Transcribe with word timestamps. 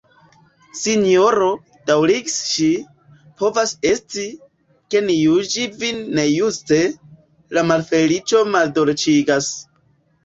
"Sinjoro, 0.77 1.49
daŭrigis 1.89 2.37
ŝi, 2.53 2.69
povas 3.41 3.73
esti, 3.91 4.25
ke 4.95 5.01
ni 5.11 5.19
juĝis 5.21 5.79
vin 5.85 6.03
nejuste: 6.21 6.83
la 7.59 7.69
malfeliĉo 7.73 8.45
maldolĉigas." 8.57 9.57